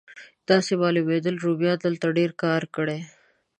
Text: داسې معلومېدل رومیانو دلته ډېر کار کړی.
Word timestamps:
داسې 0.49 0.71
معلومېدل 0.81 1.35
رومیانو 1.45 1.81
دلته 1.85 2.05
ډېر 2.17 2.31
کار 2.43 2.61
کړی. 2.75 2.99